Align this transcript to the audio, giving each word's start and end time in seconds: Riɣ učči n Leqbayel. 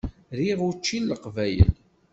Riɣ 0.37 0.59
učči 0.69 0.97
n 0.99 1.07
Leqbayel. 1.11 1.73